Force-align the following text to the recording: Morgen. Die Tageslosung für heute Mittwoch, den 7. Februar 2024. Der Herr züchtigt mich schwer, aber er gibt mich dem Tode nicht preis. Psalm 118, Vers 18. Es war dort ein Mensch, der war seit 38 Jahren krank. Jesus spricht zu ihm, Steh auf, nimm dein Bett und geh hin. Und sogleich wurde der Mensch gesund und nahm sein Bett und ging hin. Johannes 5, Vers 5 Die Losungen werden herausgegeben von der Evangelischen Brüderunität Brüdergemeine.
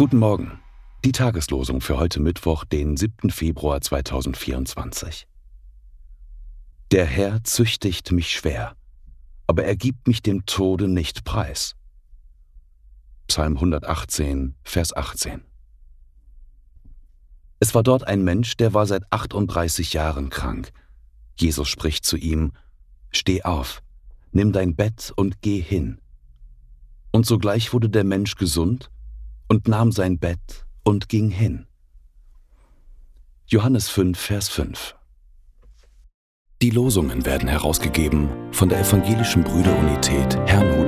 Morgen. 0.00 0.58
Die 1.04 1.12
Tageslosung 1.12 1.82
für 1.82 1.98
heute 1.98 2.20
Mittwoch, 2.20 2.64
den 2.64 2.96
7. 2.96 3.30
Februar 3.30 3.82
2024. 3.82 5.28
Der 6.90 7.04
Herr 7.04 7.44
züchtigt 7.44 8.10
mich 8.10 8.32
schwer, 8.32 8.76
aber 9.46 9.64
er 9.64 9.76
gibt 9.76 10.08
mich 10.08 10.22
dem 10.22 10.46
Tode 10.46 10.88
nicht 10.88 11.24
preis. 11.24 11.76
Psalm 13.28 13.56
118, 13.56 14.54
Vers 14.64 14.96
18. 14.96 15.42
Es 17.58 17.74
war 17.74 17.82
dort 17.82 18.06
ein 18.06 18.24
Mensch, 18.24 18.56
der 18.56 18.72
war 18.72 18.86
seit 18.86 19.02
38 19.12 19.92
Jahren 19.92 20.30
krank. 20.30 20.72
Jesus 21.38 21.68
spricht 21.68 22.06
zu 22.06 22.16
ihm, 22.16 22.52
Steh 23.10 23.42
auf, 23.42 23.82
nimm 24.32 24.52
dein 24.52 24.74
Bett 24.74 25.12
und 25.14 25.42
geh 25.42 25.60
hin. 25.60 26.00
Und 27.12 27.26
sogleich 27.26 27.74
wurde 27.74 27.90
der 27.90 28.04
Mensch 28.04 28.36
gesund 28.36 28.90
und 29.50 29.66
nahm 29.66 29.90
sein 29.90 30.18
Bett 30.18 30.64
und 30.84 31.08
ging 31.08 31.28
hin. 31.28 31.66
Johannes 33.46 33.88
5, 33.88 34.16
Vers 34.16 34.48
5 34.48 34.94
Die 36.62 36.70
Losungen 36.70 37.26
werden 37.26 37.48
herausgegeben 37.48 38.28
von 38.52 38.68
der 38.68 38.78
Evangelischen 38.80 39.42
Brüderunität 39.42 40.38
Brüdergemeine. 40.46 40.79